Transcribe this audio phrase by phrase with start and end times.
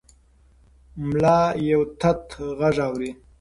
[1.07, 1.39] ملا
[1.69, 2.21] یو تت
[2.59, 3.09] غږ اوري.